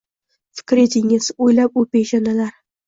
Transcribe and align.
Fikr 0.61 0.81
etingiz, 0.87 1.31
o‘ylab 1.49 1.81
u 1.83 1.87
peshonalar 1.95 2.61